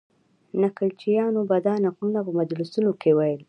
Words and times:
نکلچیانو 0.61 1.41
به 1.49 1.57
دا 1.65 1.73
نکلونه 1.85 2.19
په 2.25 2.31
مجلسونو 2.39 2.91
کې 3.01 3.11
ویل. 3.17 3.39